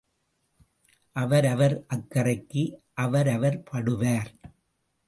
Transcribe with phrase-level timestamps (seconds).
[1.15, 2.63] அவர் அவர் அக்கறைக்கு
[2.93, 4.31] அவர் அவர் படுவார்.